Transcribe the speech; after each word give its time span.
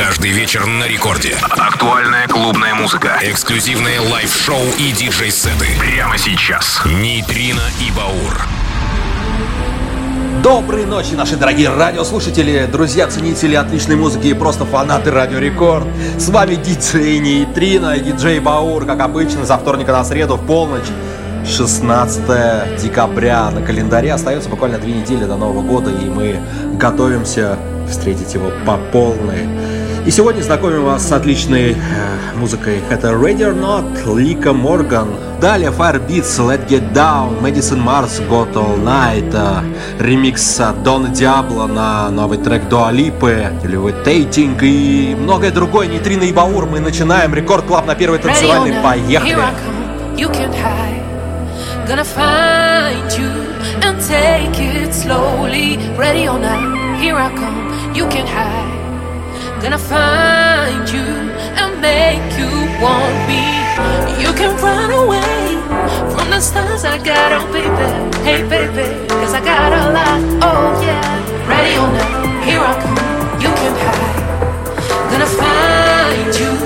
Каждый 0.00 0.30
вечер 0.30 0.64
на 0.64 0.88
рекорде. 0.88 1.36
Актуальная 1.42 2.26
клубная 2.26 2.74
музыка. 2.74 3.18
Эксклюзивные 3.20 4.00
лайв-шоу 4.00 4.62
и 4.78 4.92
диджей-сеты. 4.92 5.66
Прямо 5.78 6.16
сейчас. 6.16 6.80
Нейтрино 6.86 7.60
и 7.86 7.94
Баур. 7.94 8.48
Доброй 10.42 10.86
ночи, 10.86 11.12
наши 11.12 11.36
дорогие 11.36 11.68
радиослушатели, 11.68 12.66
друзья, 12.72 13.08
ценители 13.08 13.54
отличной 13.54 13.96
музыки 13.96 14.28
и 14.28 14.32
просто 14.32 14.64
фанаты 14.64 15.10
Радио 15.10 15.38
Рекорд. 15.38 15.86
С 16.16 16.30
вами 16.30 16.54
диджей 16.54 17.18
Нейтрино 17.18 17.94
и 17.94 18.00
диджей 18.00 18.40
Баур, 18.40 18.86
как 18.86 19.00
обычно, 19.00 19.44
за 19.44 19.58
вторника 19.58 19.92
на 19.92 20.02
среду 20.02 20.36
в 20.36 20.46
полночь. 20.46 20.88
16 21.46 22.82
декабря 22.82 23.50
на 23.50 23.60
календаре 23.60 24.14
остается 24.14 24.48
буквально 24.48 24.78
две 24.78 24.94
недели 24.94 25.26
до 25.26 25.36
Нового 25.36 25.60
года, 25.60 25.90
и 25.90 26.08
мы 26.08 26.40
готовимся 26.78 27.58
встретить 27.86 28.32
его 28.32 28.50
по 28.64 28.78
полной. 28.92 29.46
И 30.10 30.12
сегодня 30.12 30.42
знакомим 30.42 30.86
вас 30.86 31.08
с 31.08 31.12
отличной 31.12 31.70
э, 31.70 31.76
музыкой. 32.34 32.80
Это 32.90 33.10
Ready 33.10 33.42
or 33.42 33.56
Not, 33.56 34.18
Лика 34.18 34.52
Морган. 34.52 35.06
Далее 35.40 35.70
Firebeats, 35.70 36.36
Let 36.40 36.66
Get 36.66 36.92
Down, 36.92 37.40
Madison 37.40 37.80
Mars, 37.80 38.20
Got 38.28 38.54
All 38.54 38.82
Night, 38.82 39.32
э, 39.32 40.02
ремикс 40.02 40.60
Дона 40.82 41.10
Диабло 41.10 41.68
на 41.68 42.10
новый 42.10 42.38
трек 42.38 42.68
Дуа 42.68 42.90
Липы, 42.90 43.52
Levitating 43.62 44.58
и 44.62 45.14
многое 45.14 45.52
другое. 45.52 45.86
Нейтрино 45.86 46.24
и 46.24 46.32
Баур. 46.32 46.66
Мы 46.66 46.80
начинаем. 46.80 47.32
Рекорд 47.32 47.66
Клаб 47.66 47.86
на 47.86 47.94
первой 47.94 48.18
танцевальной. 48.18 48.82
Поехали! 48.82 49.36
Gonna 51.86 52.04
find 52.04 53.16
you 53.16 53.30
and 53.82 54.00
take 54.00 54.58
it 54.58 54.92
slowly. 54.92 55.78
Ready 55.96 56.26
or 56.26 56.40
not, 56.40 57.00
here 57.00 57.14
I 57.14 57.30
come. 57.30 57.94
You 57.94 58.08
can 58.08 58.26
hide. 58.26 58.79
Gonna 59.62 59.78
find 59.78 60.88
you 60.88 61.04
and 61.60 61.80
make 61.82 62.38
you 62.38 62.48
want 62.80 63.16
me. 63.28 63.44
You 64.22 64.32
can 64.32 64.56
run 64.56 64.90
away 64.90 65.60
from 66.14 66.30
the 66.30 66.40
stars 66.40 66.84
I 66.84 66.96
got, 66.96 67.32
oh 67.32 67.52
baby. 67.52 67.88
Hey 68.24 68.42
baby, 68.48 69.06
cause 69.08 69.34
I 69.34 69.44
got 69.44 69.72
a 69.72 69.92
lot, 69.92 70.20
oh 70.42 70.82
yeah. 70.82 71.46
Ready 71.46 71.76
or 71.76 71.92
not, 71.92 72.42
here 72.42 72.60
I 72.60 72.74
come. 72.80 72.96
You 73.44 73.50
can 73.60 73.74
hide. 73.84 75.10
Gonna 75.12 75.26
find 75.26 76.34
you 76.40 76.59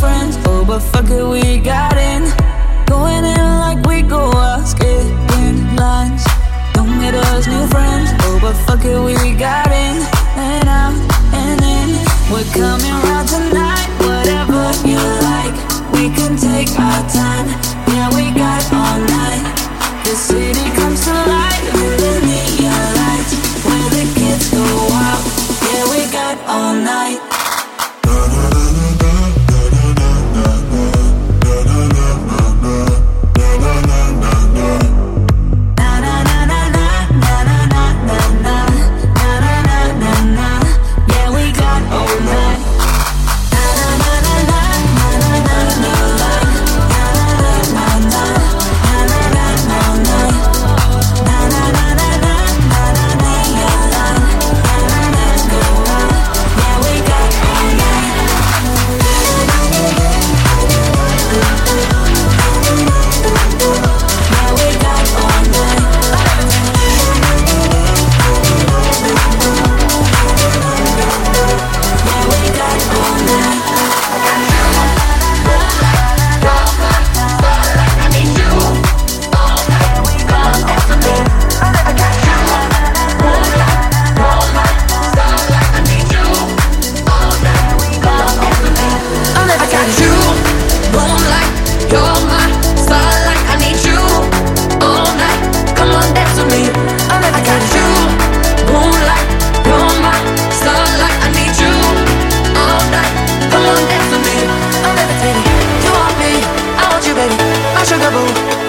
friends. 0.00 0.38
Oh, 0.46 0.64
but 0.64 0.80
fuck 0.80 1.10
it, 1.10 1.24
we 1.24 1.58
got 1.58 1.96
in. 1.96 2.22
Going 2.86 3.24
in 3.24 3.48
like 3.64 3.80
we 3.86 4.02
go 4.02 4.32
out, 4.32 4.66
skipping 4.66 5.76
lines. 5.76 6.24
Don't 6.74 6.98
get 7.00 7.14
us 7.14 7.46
new 7.46 7.66
friends. 7.68 8.10
Oh, 8.26 8.38
but 8.40 8.54
fuck 8.66 8.84
it, 8.84 8.98
we 8.98 9.14
got 9.34 9.70
in. 9.70 9.96
And 10.36 10.68
out 10.68 10.96
and 11.34 11.60
in. 11.60 11.88
We're 12.30 12.48
coming 12.52 12.96
round 13.08 13.28
tonight, 13.28 13.88
whatever 14.06 14.62
you 14.86 15.00
like. 15.30 15.56
We 15.92 16.10
can 16.14 16.36
take 16.36 16.70
our 16.78 17.02
time. 17.10 17.46
Yeah, 17.92 18.08
we 18.16 18.30
got 18.34 18.62
all 18.72 18.98
night. 19.00 19.44
The 20.04 20.14
city 20.14 20.66
comes 20.78 21.04
to 21.04 21.12
life 21.12 21.64
within 21.74 22.22
the 22.24 22.70
lights. 23.00 23.32
Where 23.66 23.88
the 23.96 24.04
kids 24.18 24.50
go 24.50 24.64
out. 25.06 25.22
Yeah, 25.66 25.84
we 25.92 26.00
got 26.12 26.36
all 26.46 26.74
night. 26.74 27.27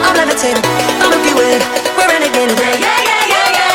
I'm 0.01 0.15
levitating, 0.15 0.63
I'm 1.03 1.13
a 1.13 1.19
few 1.23 1.35
Way, 1.35 1.59
we're 1.97 2.11
in 2.15 2.23
again 2.23 2.49
today. 2.49 2.75
Yeah, 2.79 3.03
yeah, 3.03 3.27
yeah, 3.27 3.51
yeah. 3.57 3.68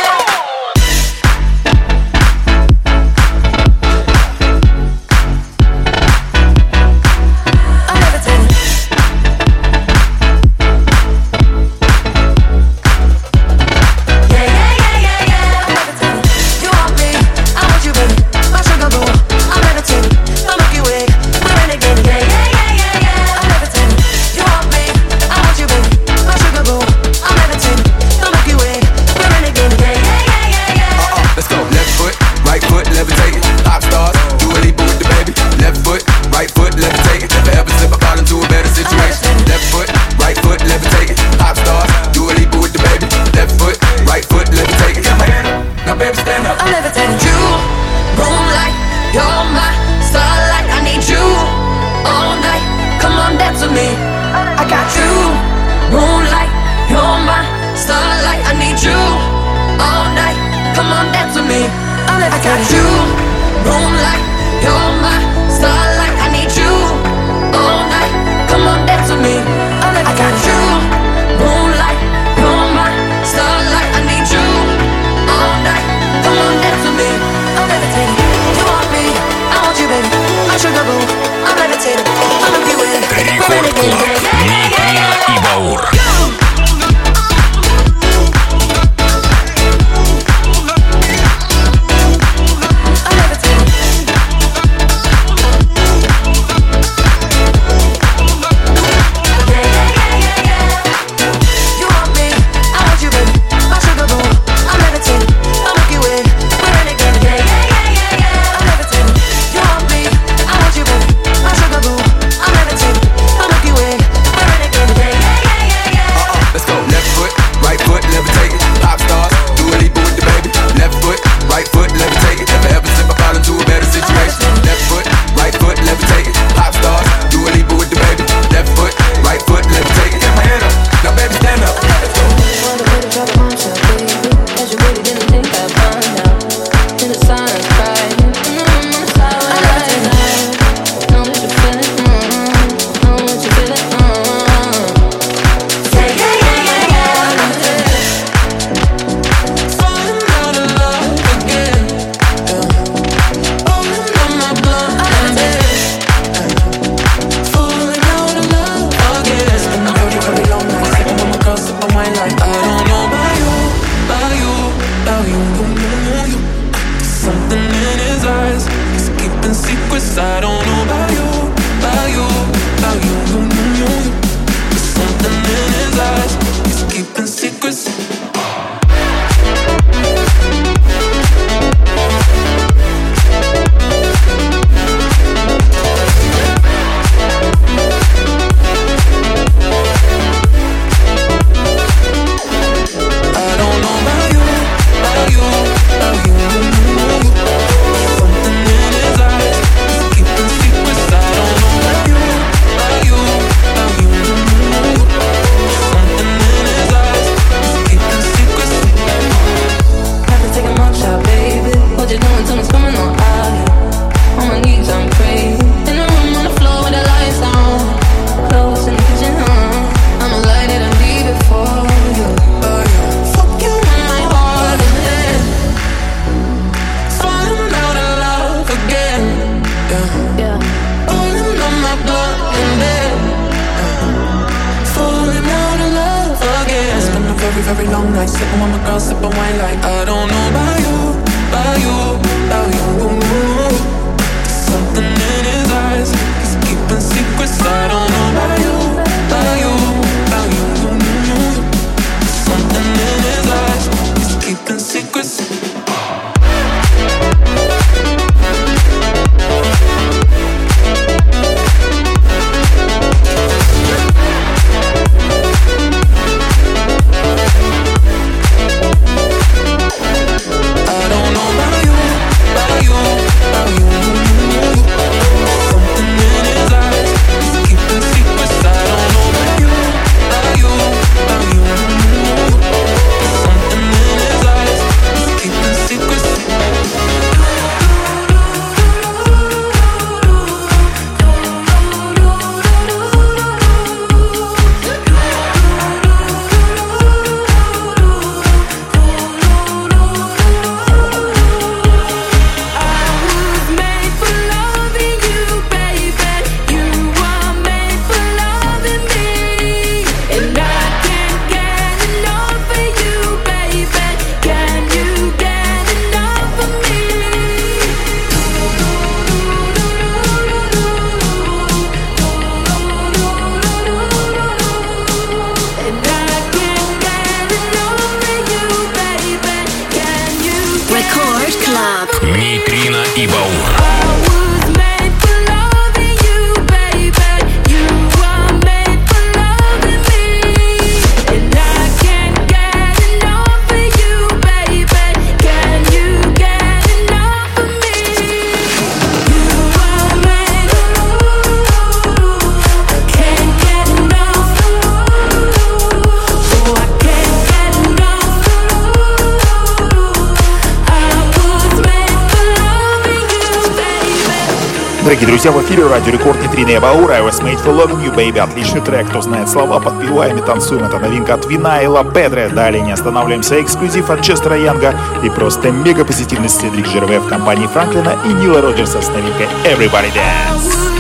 Дорогие 365.04 365.26
друзья, 365.26 365.52
в 365.52 365.62
эфире 365.62 365.86
Радио 365.86 366.12
Рекорд 366.12 366.42
Нитрина 366.42 366.80
Баура, 366.80 367.16
I 367.16 367.20
was 367.20 367.42
made 367.42 367.62
for 367.62 367.76
loving 367.76 368.02
you, 368.02 368.16
baby. 368.16 368.38
Отличный 368.38 368.80
трек, 368.80 369.06
кто 369.06 369.20
знает 369.20 369.50
слова, 369.50 369.78
подпеваем 369.78 370.38
и 370.38 370.40
танцуем. 370.40 370.82
Это 370.84 370.98
новинка 370.98 371.34
от 371.34 371.44
Вина 371.44 371.82
и 371.82 371.86
Ла 371.86 372.04
Педре. 372.04 372.48
Далее 372.48 372.80
не 372.80 372.92
останавливаемся, 372.92 373.60
эксклюзив 373.60 374.08
от 374.08 374.22
Честера 374.22 374.56
Янга 374.56 374.94
и 375.22 375.28
просто 375.28 375.70
мега 375.70 376.06
позитивный 376.06 376.48
Седрик 376.48 376.86
Жерве 376.86 377.20
в 377.20 377.28
компании 377.28 377.66
Франклина 377.66 378.16
и 378.24 378.28
Нила 378.32 378.62
Роджерса 378.62 379.02
с 379.02 379.08
новинкой 379.08 379.46
Everybody 379.66 380.10
Dance. 380.14 380.93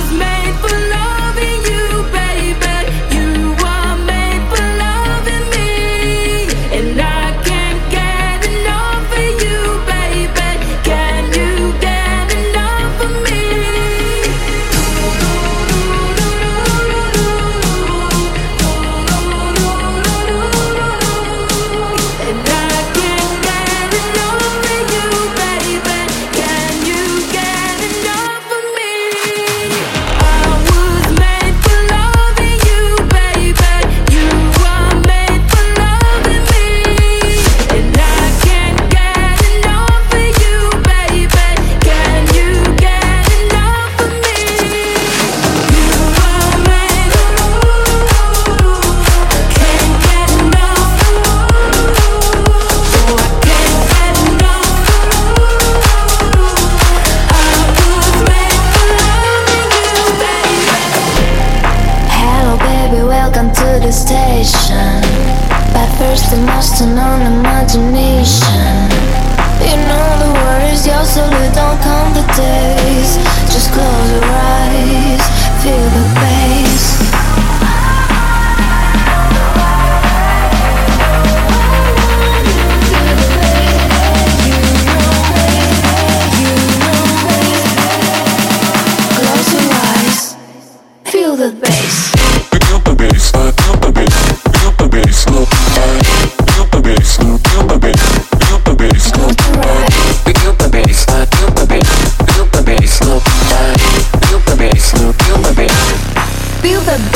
days. 72.36 73.16
Just 73.52 73.72
close 73.72 74.10
your 74.10 74.24
eyes, 74.24 75.22
feel 75.62 75.88
the 75.96 76.23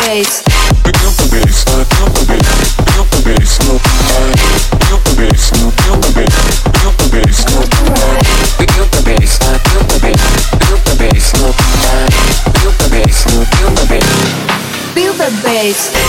bass. 0.09 0.41
The 0.41 1.29
bass, 1.29 1.65
pick 1.69 2.13
the 2.17 2.25
bass, 2.33 2.73
pick 2.89 3.09
the 3.13 3.21
bass, 3.29 3.53
look 3.69 3.85
high. 3.85 4.33
Pick 4.89 5.05
the 5.05 5.13
bass, 5.21 5.51
pick 5.53 6.01
the 6.01 6.11
bass, 6.17 6.37
pick 6.81 6.97
the 6.97 7.07
bass, 7.13 7.39
look 7.53 7.69
high. 7.77 8.25
Pick 8.57 8.89
the 8.89 9.01
bass, 9.05 9.37
pick 9.69 9.85
the 9.85 9.99
bass, 10.01 10.25
pick 10.65 10.81
the 10.89 10.95
bass, 10.97 11.29
look 11.41 11.57
high. 11.61 12.09
Pick 12.57 12.75
the 12.81 12.89
bass, 12.89 13.19
pick 13.53 13.73
the 13.77 13.85
bass, 13.93 14.09
pick 14.95 15.13
the 15.19 15.29
bass. 15.45 16.08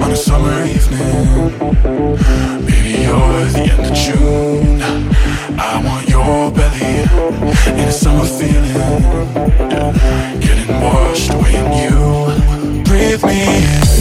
on 0.00 0.10
a 0.10 0.16
summer 0.16 0.64
evening. 0.64 1.50
Baby, 2.66 3.02
you're 3.02 3.44
the 3.52 3.68
end 3.70 3.86
of 3.86 3.94
June. 3.94 4.82
I 5.58 5.82
want 5.84 6.08
your 6.08 6.50
belly 6.50 7.02
in 7.80 7.88
a 7.88 7.92
summer 7.92 8.24
feeling. 8.24 9.02
Getting 10.40 10.80
washed 10.80 11.30
away 11.32 11.54
in 11.56 11.72
you. 11.82 12.84
Breathe 12.84 13.24
me 13.24 13.56
in. 13.56 13.91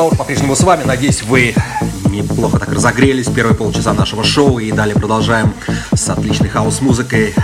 Баур 0.00 0.16
по-прежнему 0.16 0.56
с 0.56 0.62
вами. 0.62 0.84
Надеюсь, 0.84 1.22
вы 1.22 1.54
неплохо 2.06 2.58
так 2.58 2.72
разогрелись 2.72 3.26
первые 3.26 3.54
полчаса 3.54 3.92
нашего 3.92 4.24
шоу. 4.24 4.58
И 4.58 4.72
далее 4.72 4.96
продолжаем 4.96 5.52
с 5.94 6.08
отличной 6.08 6.48
хаос-музыкой. 6.48 7.34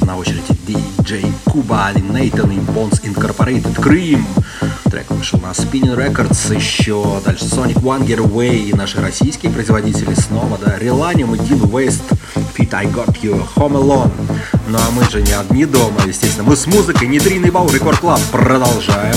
На 0.00 0.16
очереди 0.16 0.56
DJ 0.66 1.30
Kuba, 1.44 1.92
Ali 1.92 2.00
Nathan 2.00 2.54
и 2.54 2.58
Bones 2.58 3.02
Incorporated 3.02 3.74
Cream. 3.74 4.24
Трек 4.84 5.10
вышел 5.10 5.38
на 5.40 5.48
Spinning 5.48 5.94
Records. 5.94 6.54
Еще 6.56 7.20
дальше 7.22 7.44
Sonic 7.44 7.82
One 7.82 8.06
Getaway 8.06 8.60
и 8.60 8.72
наши 8.72 8.98
российские 8.98 9.52
производители 9.52 10.14
снова, 10.14 10.56
да, 10.56 10.78
Relanium 10.78 11.36
и 11.36 11.38
Dean 11.38 11.70
West. 11.70 12.04
Fit 12.56 12.72
I 12.72 12.86
Got 12.86 13.20
You, 13.20 13.46
Home 13.56 13.74
Alone. 13.74 14.12
Ну 14.68 14.78
а 14.78 14.90
мы 14.92 15.04
же 15.10 15.20
не 15.20 15.32
одни 15.32 15.66
дома, 15.66 16.00
естественно. 16.06 16.48
Мы 16.48 16.56
с 16.56 16.66
музыкой, 16.66 17.08
Нейтрино 17.08 17.44
и 17.44 17.50
Баур, 17.50 17.70
Рекорд 17.70 17.98
Клаб. 17.98 18.20
Продолжаем. 18.32 19.16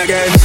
again. 0.00 0.37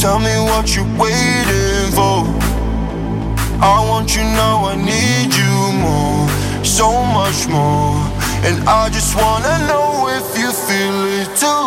Tell 0.00 0.18
me 0.18 0.32
what 0.48 0.74
you're 0.74 0.92
waiting 0.96 1.92
for. 1.92 2.24
I 3.60 3.84
want 3.86 4.16
you 4.16 4.22
now, 4.22 4.64
I 4.72 4.74
need 4.74 5.28
you 5.36 5.54
more, 5.84 6.24
so 6.64 7.04
much 7.12 7.46
more. 7.52 8.00
And 8.48 8.66
I 8.66 8.88
just 8.88 9.14
wanna 9.14 9.52
know 9.68 10.08
if 10.08 10.26
you 10.40 10.50
feel 10.52 10.98
it 11.20 11.28
too. 11.36 11.66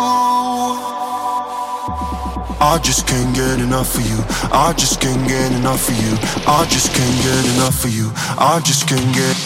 I 2.58 2.80
just 2.82 3.06
can't 3.06 3.32
get 3.36 3.60
enough 3.60 3.94
of 3.94 4.04
you. 4.04 4.18
I 4.50 4.72
just 4.76 5.00
can't 5.00 5.28
get 5.28 5.52
enough 5.52 5.88
of 5.88 5.94
you. 5.94 6.14
I 6.48 6.66
just 6.68 6.92
can't 6.92 7.18
get 7.22 7.44
enough 7.54 7.84
of 7.84 7.90
you. 7.94 8.10
I 8.36 8.60
just 8.64 8.88
can't 8.88 9.14
get. 9.14 9.36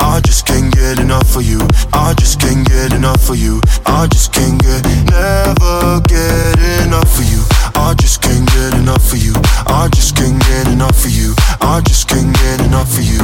I 0.00 0.20
just 0.20 0.46
can't 0.46 0.72
get 0.72 0.98
enough 1.00 1.36
of 1.36 1.42
you. 1.42 1.60
I 1.92 2.14
just 2.14 2.40
can't 2.40 2.66
get 2.66 2.94
enough 2.94 3.28
of 3.28 3.36
you. 3.36 3.60
I 3.84 4.06
just 4.06 4.32
can't 4.32 4.58
get, 4.62 4.84
never 5.10 6.00
get 6.08 6.58
enough 6.86 7.18
of 7.18 7.24
you. 7.30 7.49
I 7.80 7.94
just 7.94 8.20
can't 8.20 8.46
get 8.46 8.74
enough 8.74 9.10
of 9.10 9.18
you. 9.18 9.32
I 9.66 9.88
just 9.94 10.14
can't 10.14 10.38
get 10.44 10.68
enough 10.68 11.04
of 11.04 11.10
you. 11.10 11.34
I 11.62 11.80
just 11.80 12.08
can't 12.08 12.32
get 12.34 12.60
enough 12.60 12.92
of 12.98 13.04
you. 13.04 13.20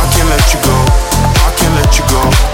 I 0.00 0.04
can't 0.14 0.30
let 0.30 0.46
you 0.54 0.60
go. 0.62 0.78
I 1.44 1.54
can't 1.58 1.74
let 1.74 1.98
you 1.98 2.04
go. 2.08 2.53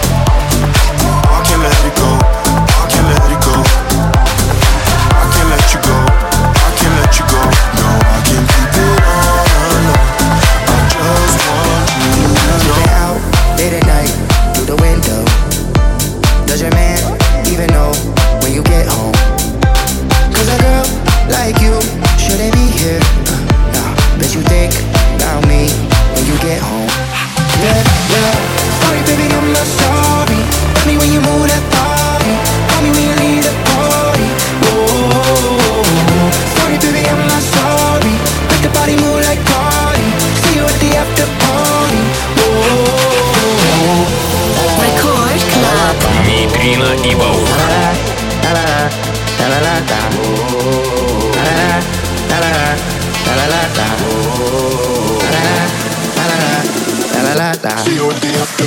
You 58.60 58.66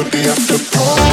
at 0.00 0.12
the 0.12 0.28
after 0.28 0.58
See 0.58 1.11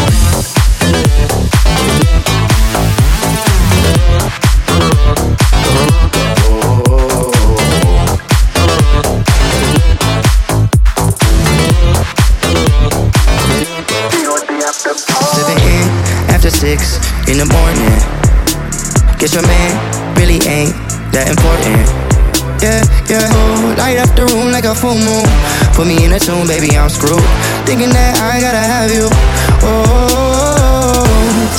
Guess 19.20 19.36
your 19.36 19.44
man 19.44 19.76
really 20.16 20.40
ain't 20.48 20.72
that 21.12 21.28
important. 21.28 21.84
Yeah, 22.64 22.80
yeah. 23.12 23.28
Oh, 23.28 23.76
light 23.76 24.00
up 24.00 24.08
the 24.16 24.24
room 24.32 24.48
like 24.56 24.64
a 24.64 24.72
full 24.72 24.96
moon. 24.96 25.28
Put 25.76 25.92
me 25.92 26.08
in 26.08 26.16
a 26.16 26.20
tune, 26.24 26.48
baby, 26.48 26.72
I'm 26.80 26.88
screwed. 26.88 27.20
Thinking 27.68 27.92
that 27.92 28.16
I 28.24 28.40
gotta 28.40 28.64
have 28.64 28.88
you. 28.88 29.12
Oh, 29.60 31.04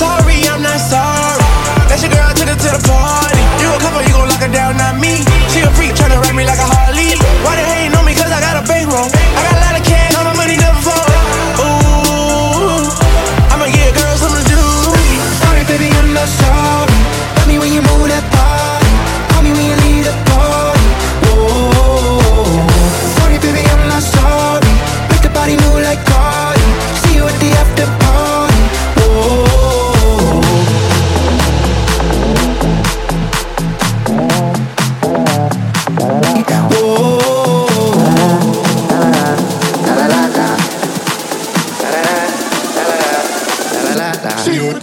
Sorry, 0.01 0.49
I'm 0.49 0.65
not 0.65 0.81
sorry. 0.81 1.45
That's 1.85 2.01
your 2.01 2.09
girl, 2.17 2.33
took 2.33 2.49
her 2.49 2.57
to 2.57 2.71
the 2.73 2.81
party. 2.89 3.45
You 3.61 3.69
a 3.69 3.77
couple, 3.77 4.01
you 4.09 4.17
gon' 4.17 4.33
lock 4.33 4.41
her 4.41 4.49
down, 4.49 4.81
not 4.81 4.97
me. 4.97 5.21
She 5.53 5.61
a 5.61 5.69
freak, 5.77 5.93
tryna 5.93 6.17
ride 6.17 6.33
me 6.33 6.49
like 6.49 6.61
a 6.61 6.65
Harley. 6.65 7.13
Why 7.45 7.61
they 7.61 7.67
hating 7.69 7.93
on 7.93 8.09
me? 8.09 8.17
Cause 8.17 8.33
I 8.33 8.41
got 8.41 8.57
a 8.57 8.65
bankroll. 8.65 9.13
I 9.37 9.41
got 9.45 9.50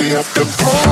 See 0.08 0.14
you 0.14 0.20
at 0.20 0.26
the 0.36 0.87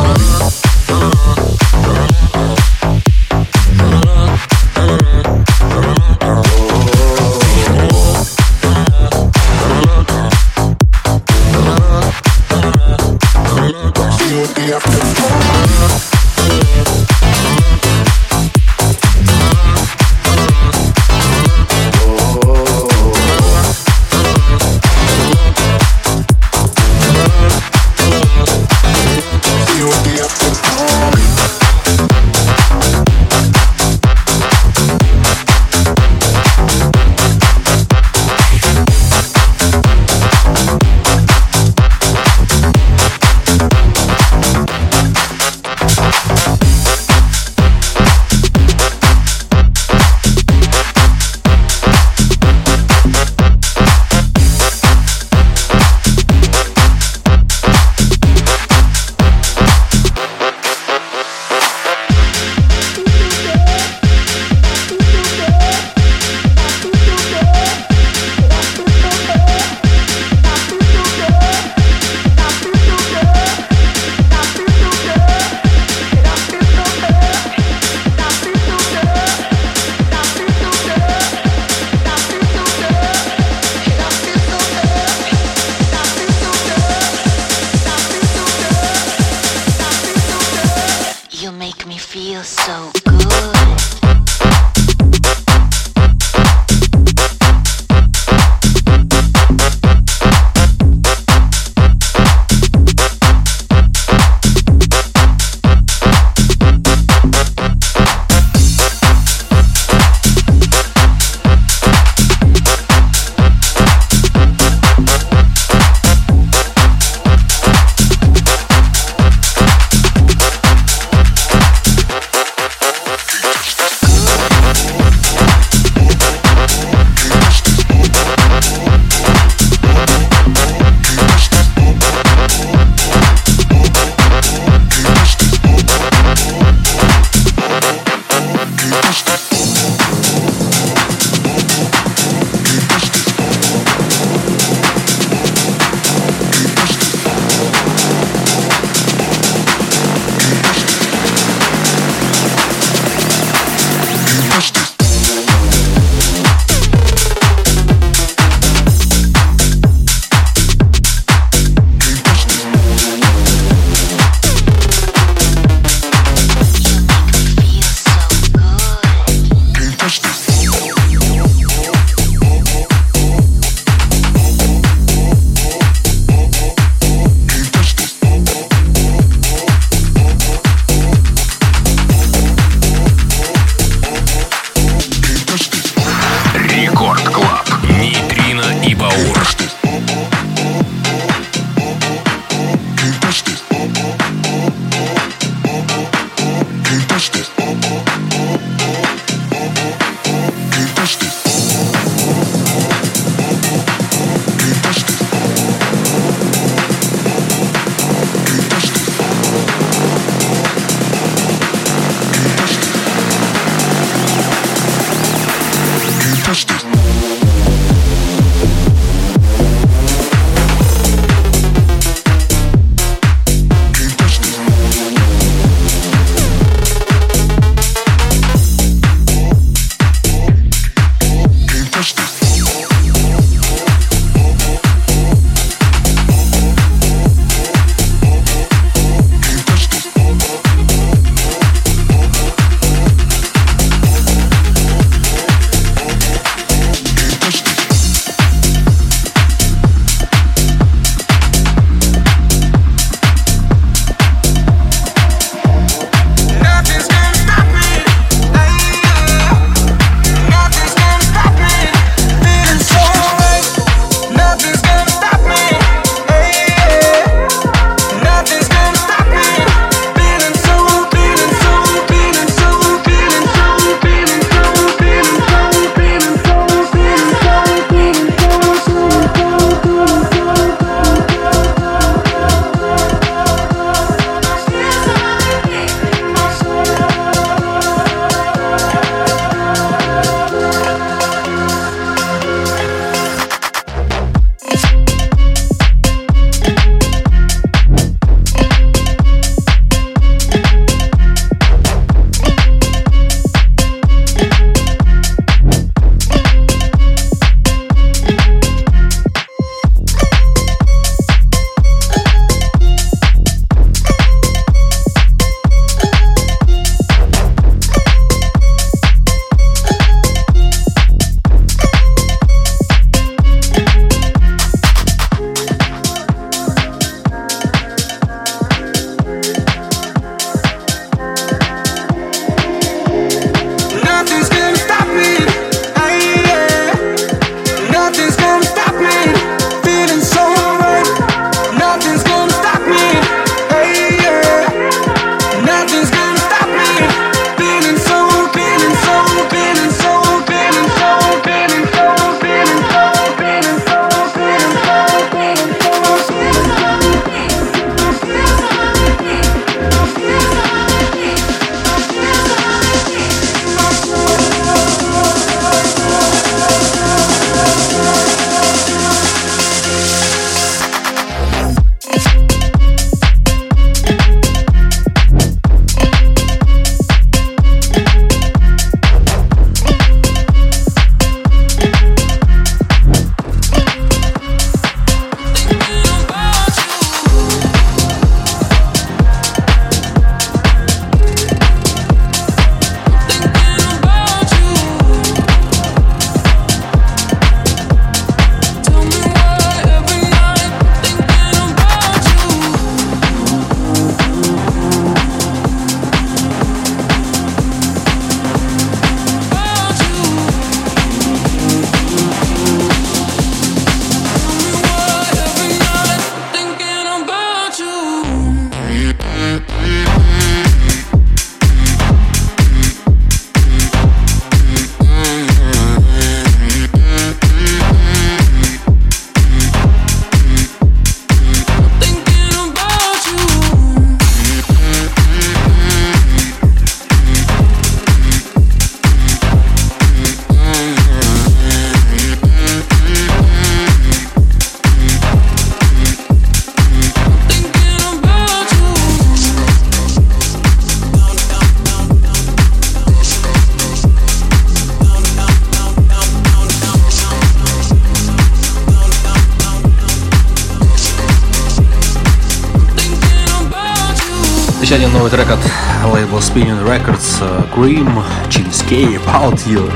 новый 465.26 465.40
трек 465.40 465.50
от 465.50 466.14
лейбла 466.14 466.38
Spinning 466.38 466.86
Records 466.86 467.42
Cream, 467.76 468.24
Cheesecake, 468.48 469.20
About 469.26 469.60
You. 469.66 469.92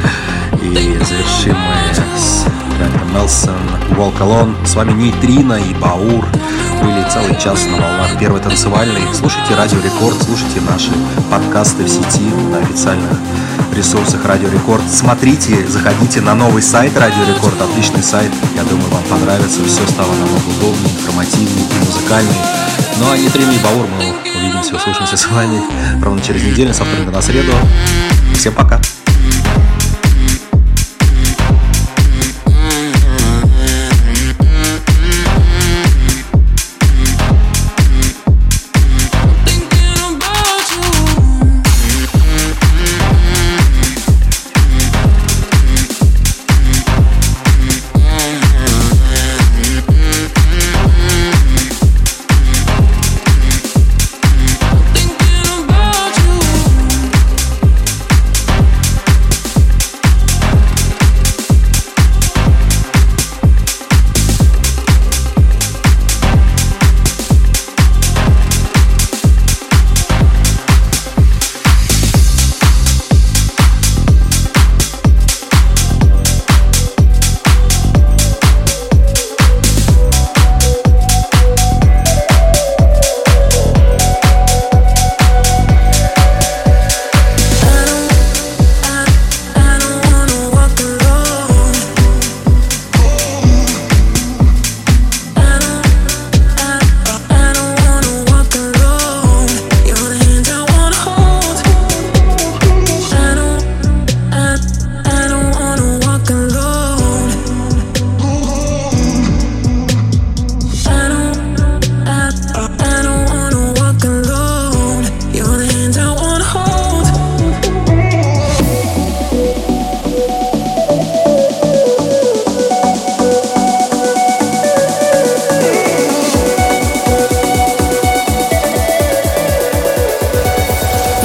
И 0.59 0.97
завершим 1.05 1.55
мы 1.55 2.17
с 2.17 2.45
Мелсон 3.13 3.53
Walk 3.91 4.17
Alone. 4.21 4.55
С 4.65 4.73
вами 4.73 4.93
Нейтрина 4.93 5.53
и 5.53 5.73
Баур. 5.75 6.25
Были 6.81 7.05
целый 7.13 7.39
час 7.39 7.63
на 7.67 7.77
волнах 7.77 8.17
первой 8.19 8.39
танцевальной. 8.39 9.03
Слушайте 9.13 9.53
Радио 9.55 9.77
Рекорд, 9.79 10.19
слушайте 10.23 10.61
наши 10.61 10.91
подкасты 11.29 11.83
в 11.83 11.89
сети 11.89 12.33
на 12.51 12.57
официальных 12.57 13.11
ресурсах 13.75 14.25
Радио 14.25 14.49
Рекорд. 14.49 14.83
Смотрите, 14.89 15.67
заходите 15.67 16.21
на 16.21 16.33
новый 16.33 16.63
сайт 16.63 16.97
Радио 16.97 17.23
Рекорд, 17.25 17.61
отличный 17.61 18.01
сайт. 18.01 18.31
Я 18.55 18.63
думаю, 18.63 18.89
вам 18.89 19.03
понравится. 19.03 19.63
Все 19.63 19.85
стало 19.89 20.11
намного 20.11 20.49
удобнее, 20.57 20.91
информативнее 20.97 21.65
и 21.69 21.85
музыкальнее. 21.85 22.45
Ну 22.97 23.11
а 23.11 23.17
Нейтрина 23.17 23.51
и 23.51 23.59
Баур 23.59 23.87
мы 23.95 24.38
увидимся, 24.59 24.75
услышимся 24.75 25.17
с 25.17 25.27
вами 25.27 25.61
ровно 26.03 26.21
через 26.21 26.43
неделю, 26.43 26.73
со 26.73 26.83
вторника 26.83 27.11
на 27.11 27.21
среду. 27.21 27.53
Всем 28.33 28.53
пока! 28.53 28.79